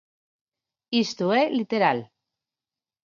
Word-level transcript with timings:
Isto 1.03 1.25
é 1.39 1.41
literal. 1.59 1.99